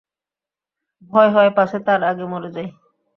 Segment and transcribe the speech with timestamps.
[1.11, 2.67] ভয় হয় পাছে তার আগে মরে যাই।